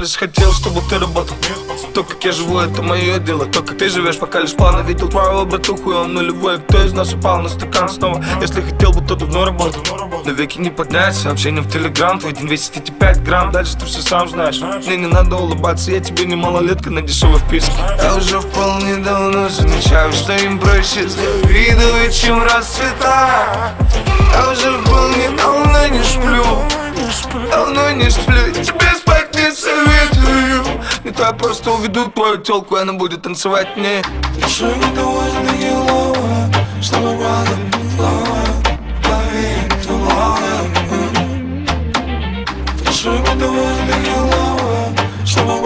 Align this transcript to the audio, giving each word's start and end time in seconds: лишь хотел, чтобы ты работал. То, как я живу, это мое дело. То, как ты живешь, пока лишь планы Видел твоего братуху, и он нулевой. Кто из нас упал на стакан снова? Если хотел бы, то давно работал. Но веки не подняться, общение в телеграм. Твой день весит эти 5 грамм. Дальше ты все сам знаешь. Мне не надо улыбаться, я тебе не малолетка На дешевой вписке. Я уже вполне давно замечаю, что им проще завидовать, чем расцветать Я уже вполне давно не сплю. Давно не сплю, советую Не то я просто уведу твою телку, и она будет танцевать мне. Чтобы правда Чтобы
лишь 0.00 0.16
хотел, 0.16 0.52
чтобы 0.52 0.80
ты 0.88 0.98
работал. 0.98 1.36
То, 1.94 2.04
как 2.04 2.24
я 2.24 2.32
живу, 2.32 2.58
это 2.58 2.82
мое 2.82 3.18
дело. 3.18 3.46
То, 3.46 3.62
как 3.62 3.78
ты 3.78 3.88
живешь, 3.88 4.18
пока 4.18 4.40
лишь 4.40 4.54
планы 4.54 4.86
Видел 4.86 5.08
твоего 5.08 5.44
братуху, 5.44 5.92
и 5.92 5.94
он 5.94 6.14
нулевой. 6.14 6.58
Кто 6.60 6.82
из 6.84 6.92
нас 6.92 7.12
упал 7.12 7.42
на 7.42 7.48
стакан 7.48 7.88
снова? 7.88 8.24
Если 8.40 8.60
хотел 8.60 8.92
бы, 8.92 9.06
то 9.06 9.14
давно 9.16 9.44
работал. 9.44 9.82
Но 10.24 10.32
веки 10.32 10.58
не 10.58 10.70
подняться, 10.70 11.30
общение 11.30 11.62
в 11.62 11.70
телеграм. 11.70 12.18
Твой 12.18 12.32
день 12.32 12.46
весит 12.46 12.76
эти 12.76 12.90
5 12.90 13.22
грамм. 13.22 13.52
Дальше 13.52 13.76
ты 13.78 13.86
все 13.86 14.02
сам 14.02 14.28
знаешь. 14.28 14.60
Мне 14.86 14.96
не 14.96 15.06
надо 15.06 15.36
улыбаться, 15.36 15.90
я 15.90 16.00
тебе 16.00 16.24
не 16.24 16.36
малолетка 16.36 16.90
На 16.90 17.02
дешевой 17.02 17.38
вписке. 17.40 17.72
Я 18.02 18.16
уже 18.16 18.40
вполне 18.40 18.96
давно 18.96 19.48
замечаю, 19.48 20.12
что 20.12 20.32
им 20.36 20.58
проще 20.58 21.08
завидовать, 21.08 22.14
чем 22.14 22.42
расцветать 22.42 23.74
Я 24.32 24.50
уже 24.50 24.78
вполне 24.78 25.30
давно 25.30 25.86
не 25.88 26.02
сплю. 26.04 26.44
Давно 27.50 27.90
не 27.92 28.10
сплю, 28.10 28.40
советую 28.64 28.89
Не 31.20 31.26
то 31.26 31.32
я 31.32 31.36
просто 31.36 31.72
уведу 31.72 32.08
твою 32.08 32.38
телку, 32.38 32.76
и 32.76 32.80
она 32.80 32.94
будет 32.94 33.20
танцевать 33.20 33.76
мне. 33.76 34.02
Чтобы 36.80 37.14
правда 37.18 37.54
Чтобы 45.26 45.60